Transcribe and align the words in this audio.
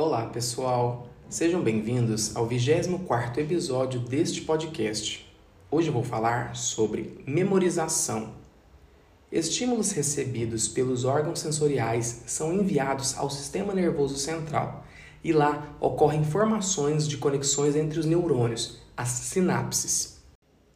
Olá, 0.00 0.26
pessoal. 0.26 1.08
Sejam 1.28 1.60
bem-vindos 1.60 2.36
ao 2.36 2.48
24º 2.48 3.38
episódio 3.38 3.98
deste 3.98 4.42
podcast. 4.42 5.28
Hoje 5.68 5.90
vou 5.90 6.04
falar 6.04 6.54
sobre 6.54 7.20
memorização. 7.26 8.32
Estímulos 9.32 9.90
recebidos 9.90 10.68
pelos 10.68 11.04
órgãos 11.04 11.40
sensoriais 11.40 12.22
são 12.26 12.54
enviados 12.54 13.18
ao 13.18 13.28
sistema 13.28 13.74
nervoso 13.74 14.16
central 14.18 14.84
e 15.24 15.32
lá 15.32 15.76
ocorrem 15.80 16.22
formações 16.22 17.08
de 17.08 17.16
conexões 17.16 17.74
entre 17.74 17.98
os 17.98 18.06
neurônios, 18.06 18.78
as 18.96 19.08
sinapses. 19.08 20.22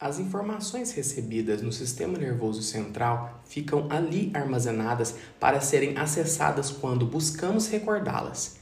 As 0.01 0.19
informações 0.19 0.91
recebidas 0.91 1.63
no 1.63 1.71
sistema 1.71 2.19
nervoso 2.19 2.61
central 2.61 3.41
ficam 3.45 3.87
ali 3.89 4.33
armazenadas 4.35 5.15
para 5.39 5.61
serem 5.61 5.97
acessadas 5.97 6.73
quando 6.73 7.07
buscamos 7.07 7.69
recordá-las. 7.69 8.61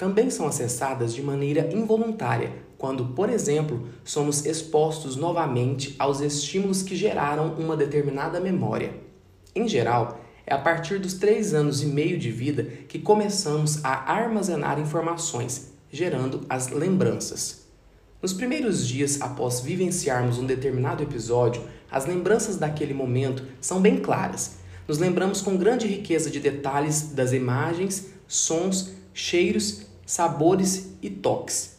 Também 0.00 0.30
são 0.30 0.46
acessadas 0.46 1.12
de 1.12 1.22
maneira 1.22 1.68
involuntária, 1.74 2.50
quando, 2.78 3.08
por 3.08 3.28
exemplo, 3.28 3.86
somos 4.02 4.46
expostos 4.46 5.14
novamente 5.14 5.94
aos 5.98 6.22
estímulos 6.22 6.80
que 6.80 6.96
geraram 6.96 7.52
uma 7.58 7.76
determinada 7.76 8.40
memória. 8.40 8.94
Em 9.54 9.68
geral, 9.68 10.18
é 10.46 10.54
a 10.54 10.58
partir 10.58 10.98
dos 10.98 11.12
três 11.12 11.52
anos 11.52 11.82
e 11.82 11.86
meio 11.86 12.18
de 12.18 12.30
vida 12.30 12.62
que 12.88 12.98
começamos 12.98 13.84
a 13.84 14.10
armazenar 14.10 14.80
informações, 14.80 15.70
gerando 15.92 16.46
as 16.48 16.70
lembranças. 16.70 17.66
Nos 18.22 18.32
primeiros 18.32 18.88
dias 18.88 19.20
após 19.20 19.60
vivenciarmos 19.60 20.38
um 20.38 20.46
determinado 20.46 21.02
episódio, 21.02 21.62
as 21.90 22.06
lembranças 22.06 22.56
daquele 22.56 22.94
momento 22.94 23.44
são 23.60 23.82
bem 23.82 23.98
claras. 23.98 24.60
Nos 24.88 24.96
lembramos 24.96 25.42
com 25.42 25.58
grande 25.58 25.86
riqueza 25.86 26.30
de 26.30 26.40
detalhes 26.40 27.10
das 27.12 27.34
imagens, 27.34 28.06
sons, 28.26 28.92
cheiros, 29.12 29.89
sabores 30.10 30.88
e 31.00 31.08
toques. 31.08 31.76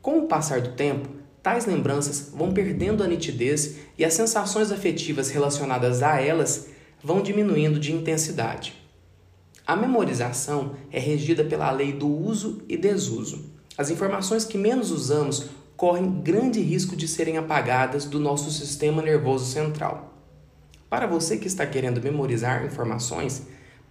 Com 0.00 0.20
o 0.20 0.26
passar 0.26 0.62
do 0.62 0.72
tempo, 0.72 1.06
tais 1.42 1.66
lembranças 1.66 2.30
vão 2.34 2.50
perdendo 2.50 3.04
a 3.04 3.06
nitidez 3.06 3.76
e 3.98 4.06
as 4.06 4.14
sensações 4.14 4.72
afetivas 4.72 5.28
relacionadas 5.28 6.02
a 6.02 6.18
elas 6.18 6.68
vão 7.02 7.20
diminuindo 7.20 7.78
de 7.78 7.92
intensidade. 7.92 8.72
A 9.66 9.76
memorização 9.76 10.76
é 10.90 10.98
regida 10.98 11.44
pela 11.44 11.70
lei 11.70 11.92
do 11.92 12.08
uso 12.08 12.62
e 12.70 12.74
desuso. 12.74 13.52
As 13.76 13.90
informações 13.90 14.46
que 14.46 14.56
menos 14.56 14.90
usamos 14.90 15.50
correm 15.76 16.22
grande 16.22 16.62
risco 16.62 16.96
de 16.96 17.06
serem 17.06 17.36
apagadas 17.36 18.06
do 18.06 18.18
nosso 18.18 18.50
sistema 18.50 19.02
nervoso 19.02 19.44
central. 19.44 20.14
Para 20.88 21.06
você 21.06 21.36
que 21.36 21.48
está 21.48 21.66
querendo 21.66 22.00
memorizar 22.00 22.64
informações, 22.64 23.42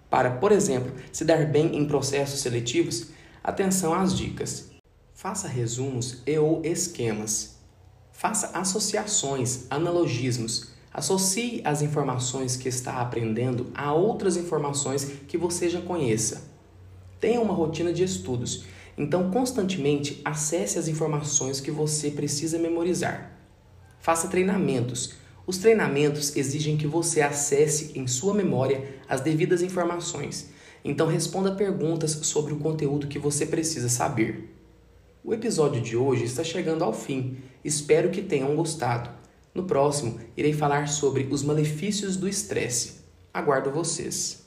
para, 0.09 0.31
por 0.31 0.52
exemplo, 0.52 0.92
se 1.12 1.23
dar 1.23 1.46
bem 1.46 1.78
em 1.78 1.86
processos 1.86 2.40
seletivos, 2.40 3.14
atenção 3.44 3.94
às 3.94 4.16
dicas. 4.16 4.72
Faça 5.14 5.48
resumos 5.48 6.22
e 6.26 6.38
ou 6.38 6.62
esquemas. 6.64 7.58
Faça 8.12 8.58
associações, 8.58 9.66
analogismos. 9.70 10.72
Associe 10.94 11.62
as 11.66 11.82
informações 11.82 12.56
que 12.56 12.70
está 12.70 13.02
aprendendo 13.02 13.72
a 13.74 13.94
outras 13.94 14.38
informações 14.38 15.04
que 15.28 15.38
você 15.38 15.70
já 15.70 15.82
conheça. 15.82 16.52
Tenha 17.20 17.42
uma 17.42 17.54
rotina 17.54 17.92
de 17.92 18.04
estudos 18.04 18.66
então, 18.98 19.32
constantemente 19.32 20.22
acesse 20.24 20.78
as 20.78 20.88
informações 20.88 21.60
que 21.60 21.72
você 21.72 22.12
precisa 22.12 22.60
memorizar. 22.60 23.32
Faça 24.00 24.28
treinamentos. 24.28 25.16
Os 25.48 25.58
treinamentos 25.58 26.36
exigem 26.36 26.78
que 26.78 26.88
você 26.88 27.22
acesse 27.22 27.98
em 27.98 28.08
sua 28.08 28.34
memória 28.34 28.84
as 29.10 29.22
devidas 29.22 29.62
informações. 29.62 30.52
Então, 30.84 31.08
responda 31.08 31.56
perguntas 31.56 32.12
sobre 32.12 32.53
o 32.53 32.59
conteúdo 32.59 33.08
que 33.08 33.20
você 33.20 33.45
precisa 33.45 33.88
saber. 33.88 34.53
O 35.23 35.34
episódio 35.34 35.81
de 35.81 35.95
hoje 35.95 36.25
está 36.25 36.44
chegando 36.44 36.84
ao 36.84 36.92
fim. 36.92 37.38
Espero 37.64 38.09
que 38.09 38.22
tenham 38.22 38.56
gostado. 38.56 39.09
No 39.53 39.64
próximo, 39.64 40.20
irei 40.36 40.52
falar 40.52 40.88
sobre 40.88 41.28
os 41.31 41.44
malefícios 41.44 42.18
do 42.18 42.28
estresse. 42.28 43.03
Aguardo 43.34 43.72
vocês. 43.72 44.44